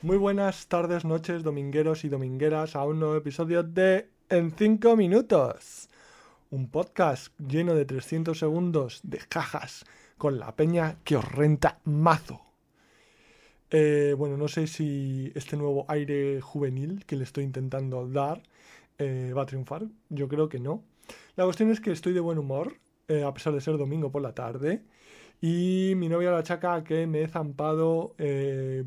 Muy 0.00 0.16
buenas 0.16 0.68
tardes, 0.68 1.04
noches, 1.04 1.42
domingueros 1.42 2.04
y 2.04 2.08
domingueras 2.08 2.76
a 2.76 2.84
un 2.84 3.00
nuevo 3.00 3.16
episodio 3.16 3.64
de 3.64 4.08
En 4.28 4.52
5 4.52 4.94
minutos. 4.94 5.88
Un 6.50 6.70
podcast 6.70 7.36
lleno 7.40 7.74
de 7.74 7.84
300 7.84 8.38
segundos 8.38 9.00
de 9.02 9.18
cajas 9.28 9.84
con 10.16 10.38
la 10.38 10.54
peña 10.54 10.98
que 11.02 11.16
os 11.16 11.24
renta 11.24 11.80
mazo. 11.82 12.40
Eh, 13.72 14.14
bueno, 14.16 14.36
no 14.36 14.46
sé 14.46 14.68
si 14.68 15.32
este 15.34 15.56
nuevo 15.56 15.84
aire 15.88 16.40
juvenil 16.40 17.04
que 17.04 17.16
le 17.16 17.24
estoy 17.24 17.42
intentando 17.42 18.06
dar 18.06 18.44
eh, 18.98 19.32
va 19.36 19.42
a 19.42 19.46
triunfar. 19.46 19.88
Yo 20.10 20.28
creo 20.28 20.48
que 20.48 20.60
no. 20.60 20.84
La 21.34 21.42
cuestión 21.42 21.72
es 21.72 21.80
que 21.80 21.90
estoy 21.90 22.12
de 22.12 22.20
buen 22.20 22.38
humor, 22.38 22.74
eh, 23.08 23.24
a 23.24 23.34
pesar 23.34 23.52
de 23.52 23.60
ser 23.60 23.76
domingo 23.76 24.12
por 24.12 24.22
la 24.22 24.32
tarde. 24.32 24.84
Y 25.40 25.92
mi 25.96 26.08
novia 26.08 26.32
la 26.32 26.42
chaca 26.42 26.82
que 26.82 27.06
me 27.06 27.22
he 27.22 27.28
zampado 27.28 28.14
eh, 28.18 28.82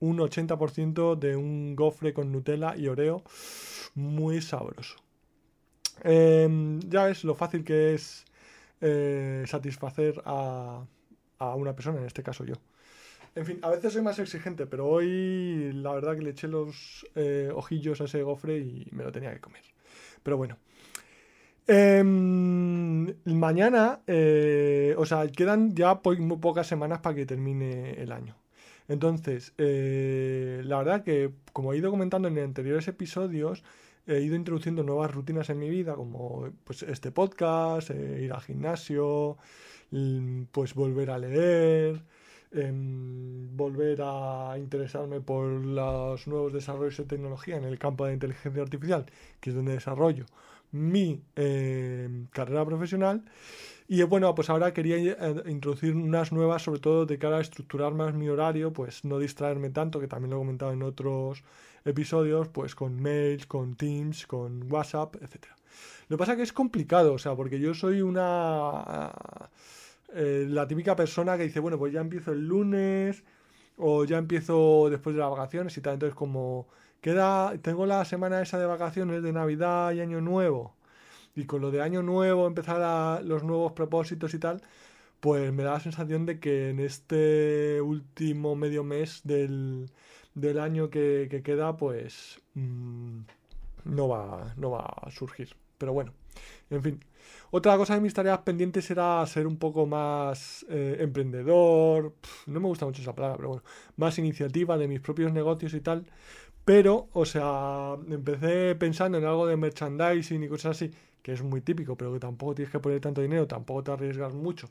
un 0.00 0.20
80% 0.20 1.16
de 1.16 1.36
un 1.36 1.74
gofre 1.76 2.12
con 2.14 2.32
Nutella 2.32 2.76
y 2.76 2.88
Oreo 2.88 3.22
muy 3.94 4.40
sabroso. 4.42 4.96
Em, 6.04 6.80
ya 6.88 7.04
ves 7.04 7.24
lo 7.24 7.34
fácil 7.34 7.64
que 7.64 7.94
es 7.94 8.24
eh, 8.80 9.44
satisfacer 9.46 10.22
a, 10.24 10.84
a 11.38 11.54
una 11.54 11.74
persona, 11.74 11.98
en 11.98 12.06
este 12.06 12.22
caso 12.22 12.44
yo. 12.44 12.54
En 13.34 13.46
fin, 13.46 13.58
a 13.62 13.70
veces 13.70 13.92
soy 13.94 14.02
más 14.02 14.18
exigente, 14.18 14.66
pero 14.66 14.86
hoy 14.88 15.72
la 15.74 15.92
verdad 15.94 16.16
que 16.16 16.22
le 16.22 16.30
eché 16.30 16.48
los 16.48 17.06
eh, 17.14 17.50
ojillos 17.54 18.00
a 18.00 18.04
ese 18.04 18.22
gofre 18.22 18.58
y 18.58 18.88
me 18.92 19.04
lo 19.04 19.12
tenía 19.12 19.32
que 19.34 19.40
comer. 19.40 19.62
Pero 20.22 20.36
bueno. 20.36 20.58
Em, 21.66 23.14
mañana, 23.26 24.00
eh, 24.06 24.94
o 24.96 25.04
sea, 25.04 25.26
quedan 25.28 25.74
ya 25.74 26.00
po- 26.02 26.16
pocas 26.40 26.66
semanas 26.66 27.00
para 27.00 27.14
que 27.16 27.26
termine 27.26 27.90
el 28.02 28.10
año. 28.12 28.34
Entonces, 28.88 29.52
eh, 29.58 30.62
la 30.64 30.78
verdad 30.78 31.04
que, 31.04 31.32
como 31.52 31.72
he 31.72 31.78
ido 31.78 31.90
comentando 31.90 32.28
en 32.28 32.38
anteriores 32.38 32.88
episodios, 32.88 33.62
he 34.06 34.20
ido 34.20 34.34
introduciendo 34.36 34.82
nuevas 34.82 35.12
rutinas 35.14 35.50
en 35.50 35.58
mi 35.58 35.68
vida, 35.68 35.94
como 35.94 36.50
pues 36.64 36.82
este 36.82 37.12
podcast, 37.12 37.90
eh, 37.90 38.22
ir 38.24 38.32
al 38.32 38.40
gimnasio, 38.40 39.36
mm, 39.90 40.44
pues 40.52 40.74
volver 40.74 41.10
a 41.10 41.18
leer, 41.18 42.02
em, 42.52 43.54
volver 43.56 44.00
a 44.02 44.54
interesarme 44.58 45.20
por 45.20 45.44
los 45.46 46.26
nuevos 46.26 46.52
desarrollos 46.54 46.96
de 46.96 47.04
tecnología 47.04 47.56
en 47.56 47.64
el 47.64 47.78
campo 47.78 48.06
de 48.06 48.14
inteligencia 48.14 48.62
artificial, 48.62 49.04
que 49.40 49.50
es 49.50 49.56
donde 49.56 49.72
desarrollo 49.72 50.24
mi 50.72 51.22
em, 51.36 52.26
carrera 52.32 52.64
profesional. 52.64 53.22
Y 53.90 54.02
bueno, 54.02 54.34
pues 54.34 54.50
ahora 54.50 54.74
quería 54.74 54.96
eh, 54.98 55.42
introducir 55.46 55.94
unas 55.96 56.30
nuevas, 56.30 56.62
sobre 56.62 56.80
todo 56.80 57.06
de 57.06 57.18
cara 57.18 57.38
a 57.38 57.40
estructurar 57.40 57.94
más 57.94 58.12
mi 58.14 58.28
horario, 58.28 58.70
pues 58.72 59.02
no 59.04 59.18
distraerme 59.18 59.70
tanto, 59.70 59.98
que 59.98 60.06
también 60.08 60.30
lo 60.30 60.36
he 60.36 60.40
comentado 60.40 60.72
en 60.72 60.82
otros 60.82 61.42
episodios, 61.86 62.48
pues 62.48 62.74
con 62.74 63.00
mails, 63.00 63.46
con 63.46 63.76
Teams, 63.76 64.26
con 64.26 64.70
WhatsApp, 64.70 65.16
etcétera. 65.22 65.56
Lo 66.08 66.16
que 66.16 66.18
pasa 66.18 66.36
que 66.36 66.42
es 66.42 66.52
complicado, 66.52 67.14
o 67.14 67.18
sea, 67.18 67.34
porque 67.34 67.58
yo 67.60 67.72
soy 67.74 68.02
una... 68.02 69.10
eh, 70.14 70.46
la 70.48 70.66
típica 70.68 70.94
persona 70.96 71.36
que 71.36 71.44
dice, 71.44 71.60
bueno, 71.60 71.78
pues 71.78 71.92
ya 71.92 72.00
empiezo 72.00 72.32
el 72.32 72.46
lunes 72.46 73.24
o 73.78 74.04
ya 74.04 74.18
empiezo 74.18 74.88
después 74.90 75.14
de 75.16 75.20
las 75.22 75.30
vacaciones 75.30 75.76
y 75.76 75.80
tal, 75.80 75.94
entonces 75.94 76.14
como 76.16 76.66
queda, 77.00 77.56
tengo 77.62 77.86
la 77.86 78.04
semana 78.04 78.42
esa 78.42 78.58
de 78.58 78.66
vacaciones 78.66 79.22
de 79.22 79.32
Navidad 79.32 79.92
y 79.92 80.00
Año 80.00 80.20
Nuevo 80.20 80.74
y 81.34 81.44
con 81.46 81.60
lo 81.62 81.70
de 81.70 81.82
Año 81.82 82.02
Nuevo 82.02 82.46
empezar 82.46 82.80
a- 82.82 83.20
los 83.22 83.42
nuevos 83.44 83.72
propósitos 83.72 84.34
y 84.34 84.38
tal, 84.38 84.62
pues 85.20 85.52
me 85.52 85.62
da 85.64 85.72
la 85.74 85.80
sensación 85.80 86.26
de 86.26 86.40
que 86.40 86.70
en 86.70 86.80
este 86.80 87.80
último 87.82 88.56
medio 88.56 88.84
mes 88.84 89.22
del, 89.24 89.90
del 90.34 90.60
año 90.60 90.90
que, 90.90 91.28
que 91.30 91.42
queda, 91.42 91.76
pues 91.76 92.40
mm, 92.54 93.20
no 93.84 94.08
va, 94.08 94.54
no 94.56 94.70
va 94.70 94.80
a 95.02 95.10
surgir. 95.10 95.54
Pero 95.78 95.92
bueno, 95.92 96.12
en 96.70 96.82
fin. 96.82 97.04
Otra 97.50 97.76
cosa 97.76 97.94
de 97.94 98.00
mis 98.00 98.14
tareas 98.14 98.38
pendientes 98.40 98.90
era 98.90 99.24
ser 99.26 99.46
un 99.46 99.58
poco 99.58 99.86
más 99.86 100.66
eh, 100.68 100.98
emprendedor. 101.00 102.14
No 102.46 102.60
me 102.60 102.68
gusta 102.68 102.86
mucho 102.86 103.02
esa 103.02 103.14
palabra, 103.14 103.36
pero 103.36 103.48
bueno, 103.50 103.64
más 103.96 104.18
iniciativa 104.18 104.78
de 104.78 104.88
mis 104.88 105.00
propios 105.00 105.32
negocios 105.32 105.74
y 105.74 105.80
tal. 105.80 106.06
Pero, 106.68 107.08
o 107.14 107.24
sea, 107.24 107.96
empecé 108.10 108.74
pensando 108.74 109.16
en 109.16 109.24
algo 109.24 109.46
de 109.46 109.56
merchandising 109.56 110.42
y 110.42 110.48
cosas 110.48 110.76
así, 110.76 110.90
que 111.22 111.32
es 111.32 111.42
muy 111.42 111.62
típico, 111.62 111.96
pero 111.96 112.12
que 112.12 112.20
tampoco 112.20 112.54
tienes 112.56 112.70
que 112.70 112.78
poner 112.78 113.00
tanto 113.00 113.22
dinero, 113.22 113.46
tampoco 113.46 113.82
te 113.84 113.92
arriesgas 113.92 114.34
mucho 114.34 114.68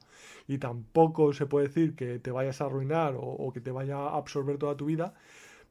y 0.48 0.60
tampoco 0.60 1.34
se 1.34 1.48
puede 1.48 1.70
decir 1.70 1.96
que 1.96 2.20
te 2.20 2.30
vayas 2.30 2.62
a 2.62 2.66
arruinar 2.66 3.16
o, 3.18 3.52
que 3.52 3.62
te 3.62 3.72
vaya 3.72 3.98
a 3.98 4.16
absorber 4.16 4.60
toda 4.60 4.78
tu 4.78 4.86
vida. 4.86 5.16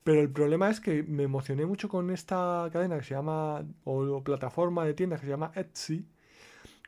Pero 0.02 0.20
el 0.20 0.30
problema 0.30 0.68
es 0.68 0.80
que 0.80 1.04
me 1.04 1.22
emocioné 1.22 1.64
mucho 1.64 1.88
con 1.88 2.10
esta 2.10 2.68
cadena 2.72 2.98
que 2.98 3.04
se 3.04 3.14
llama, 3.14 3.64
o 3.84 4.24
plataforma 4.24 4.84
de 4.84 4.94
tiendas 4.94 5.20
que 5.20 5.26
se 5.26 5.30
llama 5.30 5.52
Etsy. 5.54 6.06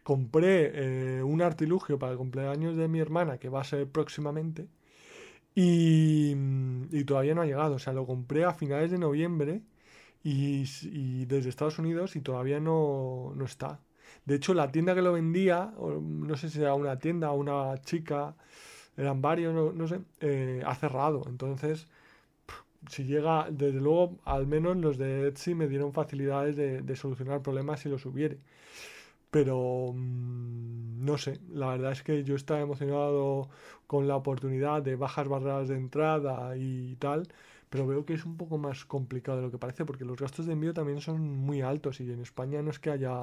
Compré 0.03 0.73
eh, 1.19 1.23
un 1.23 1.43
artilugio 1.43 1.97
para 1.97 2.11
el 2.13 2.19
cumpleaños 2.19 2.77
de 2.77 2.89
mi 2.89 2.99
hermana, 2.99 3.39
que 3.39 3.49
va 3.49 3.61
a 3.61 3.65
ser 3.65 3.87
próximamente, 3.89 4.67
y, 5.61 6.37
y 6.93 7.05
todavía 7.05 7.35
no 7.35 7.43
ha 7.43 7.47
llegado. 7.47 7.75
O 7.75 7.79
sea, 7.81 7.93
lo 7.93 8.07
compré 8.07 8.45
a 8.45 8.53
finales 8.53 8.93
de 8.93 8.99
noviembre 8.99 9.63
y, 10.23 10.65
desde 11.27 11.49
Estados 11.49 11.79
Unidos 11.81 12.15
y 12.17 12.21
todavía 12.21 12.61
no, 12.61 13.33
no 13.35 13.45
está. 13.45 13.81
De 14.25 14.37
hecho, 14.37 14.55
la 14.55 14.71
tienda 14.71 14.95
que 14.95 15.03
lo 15.03 15.13
vendía, 15.13 15.73
no 15.79 16.37
sé 16.37 16.51
si 16.51 16.61
era 16.61 16.75
una 16.75 16.99
tienda 17.01 17.33
o 17.33 17.37
una 17.37 17.77
chica, 17.83 18.37
eran 18.97 19.21
varios, 19.21 19.75
no, 19.75 19.89
sé, 19.89 20.01
eh, 20.21 20.63
ha 20.65 20.75
cerrado. 20.77 21.25
Entonces, 21.29 21.89
si 22.91 23.05
llega, 23.05 23.49
desde 23.51 23.81
luego, 23.81 24.19
al 24.25 24.47
menos 24.47 24.77
los 24.77 24.99
de 24.99 25.29
Etsy 25.29 25.55
me 25.55 25.69
dieron 25.69 25.93
facilidades 25.93 26.57
de, 26.57 26.83
de 26.83 26.97
solucionar 26.97 27.43
problemas 27.43 27.81
si 27.81 27.89
los 27.89 28.07
hubiere. 28.07 28.39
Pero 29.31 29.93
mm, 29.95 30.48
no 31.09 31.17
sé, 31.19 31.41
la 31.51 31.69
verdad 31.69 31.93
es 31.93 32.03
que 32.03 32.23
yo 32.25 32.35
estaba 32.37 32.61
emocionado 32.61 33.49
con 33.87 34.07
la 34.07 34.17
oportunidad 34.17 34.83
de 34.83 34.95
bajas 34.97 35.27
barreras 35.27 35.69
de 35.69 35.77
entrada 35.77 36.55
y 36.57 36.97
tal, 36.97 37.29
pero 37.71 37.87
veo 37.87 38.05
que 38.05 38.15
es 38.15 38.25
un 38.27 38.37
poco 38.37 38.59
más 38.59 38.85
complicado 38.85 39.39
de 39.39 39.45
lo 39.45 39.51
que 39.51 39.59
parece 39.59 39.85
porque 39.87 40.05
los 40.05 40.19
gastos 40.19 40.47
de 40.47 40.53
envío 40.53 40.75
también 40.75 41.01
son 41.01 41.21
muy 41.21 41.63
altos 41.63 42.01
y 42.01 42.13
en 42.13 42.21
España 42.21 42.61
no 42.63 42.71
es 42.71 42.79
que 42.79 42.91
haya 42.91 43.23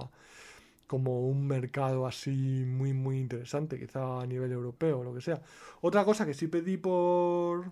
como 0.87 1.27
un 1.27 1.47
mercado 1.47 2.07
así 2.07 2.63
muy 2.67 2.93
muy 2.93 3.19
interesante, 3.19 3.79
quizá 3.79 4.21
a 4.21 4.25
nivel 4.25 4.51
europeo 4.51 4.99
o 4.99 5.03
lo 5.03 5.13
que 5.13 5.21
sea. 5.21 5.41
Otra 5.81 6.05
cosa 6.05 6.25
que 6.25 6.33
sí 6.33 6.47
pedí 6.47 6.77
por 6.77 7.71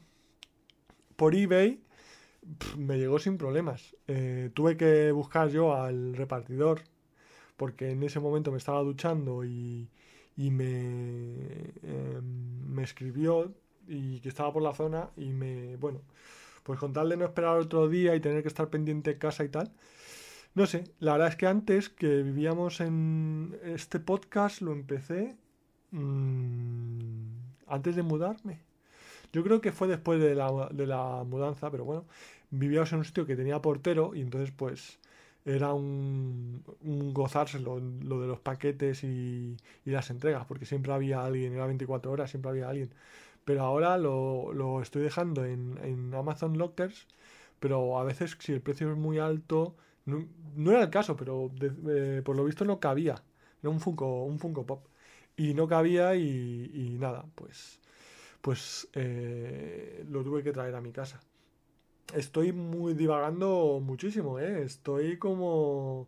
por 1.16 1.36
eBay 1.36 1.82
me 2.78 2.98
llegó 2.98 3.20
sin 3.20 3.38
problemas. 3.38 3.96
Eh, 4.08 4.52
tuve 4.54 4.78
que 4.78 5.12
buscar 5.12 5.50
yo 5.50 5.76
al 5.76 6.16
repartidor 6.16 6.82
porque 7.64 7.92
en 7.92 8.04
ese 8.04 8.20
momento 8.20 8.52
me 8.52 8.58
estaba 8.58 8.82
duchando 8.84 9.46
y, 9.46 9.88
me, 10.36 10.66
eh, 11.82 12.20
me 12.22 12.84
escribió 12.84 13.54
y 13.88 14.20
que 14.20 14.28
estaba 14.28 14.52
por 14.52 14.62
la 14.62 14.74
zona 14.74 15.12
y 15.16 15.32
me, 15.32 15.78
bueno, 15.78 16.02
pues 16.64 16.78
con 16.78 16.92
tal 16.92 17.08
de 17.08 17.16
no 17.16 17.24
esperar 17.24 17.58
otro 17.58 17.88
día 17.88 18.18
y 18.18 18.20
tener 18.20 18.42
que 18.42 18.50
estar 18.50 18.70
pendiente 18.70 19.12
de 19.12 19.18
casa 19.18 19.46
y 19.46 19.48
tal. 19.48 19.72
No 20.56 20.68
sé, 20.68 20.84
la 21.00 21.14
verdad 21.14 21.30
es 21.30 21.36
que 21.38 21.48
antes 21.48 21.88
que 21.88 22.22
vivíamos 22.22 22.82
en 22.82 23.58
este 23.64 24.02
podcast 24.02 24.60
lo 24.60 24.74
empecé 24.74 25.38
mm, 25.92 27.28
antes 27.68 27.96
de 27.96 28.04
mudarme. 28.04 28.60
Yo 29.32 29.42
creo 29.42 29.62
que 29.62 29.72
fue 29.72 29.88
después 29.88 30.20
de 30.20 30.36
la, 30.36 30.68
de 30.70 30.86
la 30.86 31.24
mudanza, 31.26 31.72
pero 31.72 31.86
bueno, 31.86 32.04
vivíamos 32.50 32.92
en 32.92 33.00
un 33.00 33.06
sitio 33.06 33.26
que 33.26 33.38
tenía 33.38 33.62
portero 33.62 34.14
y 34.14 34.20
entonces 34.20 34.52
pues 34.52 35.00
era 35.46 35.74
un, 35.74 36.64
gozarse 37.14 37.60
lo, 37.60 37.80
de 37.80 38.28
los 38.28 38.40
paquetes 38.40 39.04
y, 39.04 39.58
y 39.86 39.92
las 39.92 40.10
entregas, 40.10 40.46
porque 40.46 40.66
siempre 40.66 40.94
había 40.94 41.24
alguien, 41.26 41.54
era 41.54 41.66
24 41.68 42.12
horas, 42.12 42.30
siempre 42.32 42.52
había 42.52 42.70
alguien. 42.70 42.94
Pero 43.46 43.64
ahora 43.64 43.98
lo, 43.98 44.54
lo 44.54 44.82
estoy 44.82 45.04
dejando 45.04 45.46
en, 45.46 45.78
en 45.84 46.14
Amazon 46.16 46.58
Lockers, 46.58 47.08
pero 47.60 48.00
a 48.00 48.04
veces 48.04 48.38
si 48.40 48.54
el 48.54 48.62
precio 48.62 48.92
es 48.92 48.98
muy 48.98 49.20
alto, 49.20 49.76
no, 50.06 50.28
no 50.56 50.72
era 50.72 50.84
el 50.84 50.90
caso, 50.90 51.16
pero 51.16 51.52
eh, 51.62 52.22
por 52.26 52.36
lo 52.36 52.46
visto 52.46 52.66
no 52.66 52.80
cabía. 52.80 53.24
Era 53.62 53.70
un 53.70 53.80
Funko, 53.80 54.26
un 54.26 54.40
Funko 54.40 54.66
Pop. 54.66 54.88
Y 55.38 55.54
no 55.54 55.68
cabía 55.68 56.16
y, 56.16 56.72
y 56.74 56.98
nada, 57.00 57.26
pues, 57.36 57.80
pues 58.42 58.88
eh, 58.94 60.06
lo 60.10 60.24
tuve 60.24 60.44
que 60.44 60.52
traer 60.54 60.76
a 60.76 60.82
mi 60.82 60.92
casa. 60.92 61.22
Estoy 62.12 62.52
muy 62.52 62.94
divagando 62.94 63.80
muchísimo, 63.82 64.40
¿eh? 64.40 64.64
Estoy 64.64 65.18
como 65.18 66.08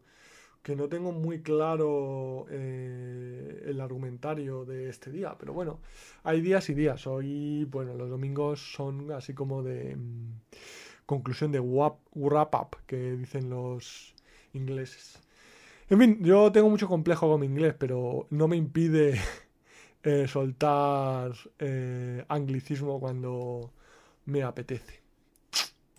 que 0.64 0.76
no 0.76 0.90
tengo 0.90 1.12
muy 1.12 1.42
claro 1.44 2.48
eh, 2.50 3.64
el 3.68 3.82
argumentario 3.82 4.66
de 4.66 4.90
este 4.90 5.12
día, 5.12 5.36
pero 5.40 5.54
bueno, 5.54 5.80
hay 6.24 6.42
días 6.42 6.70
y 6.70 6.74
días. 6.76 7.08
Hoy, 7.08 7.66
bueno, 7.66 7.94
los 7.96 8.10
domingos 8.10 8.74
son 8.74 9.12
así 9.12 9.34
como 9.34 9.64
de 9.64 9.96
mm, 9.96 10.42
conclusión 11.06 11.52
de 11.52 11.60
wrap, 11.60 11.98
wrap 12.16 12.56
up, 12.56 12.78
que 12.88 12.98
dicen 13.14 13.50
los 13.50 14.16
ingleses. 14.54 15.22
En 15.90 16.00
fin, 16.00 16.20
yo 16.24 16.52
tengo 16.52 16.70
mucho 16.70 16.88
complejo 16.88 17.30
con 17.30 17.42
mi 17.42 17.48
inglés, 17.48 17.76
pero 17.78 18.28
no 18.32 18.48
me 18.48 18.58
impide 18.58 19.20
eh, 20.04 20.28
soltar 20.28 21.34
eh, 21.60 22.26
anglicismo 22.30 23.00
cuando 23.00 23.72
me 24.26 24.44
apetece. 24.44 25.05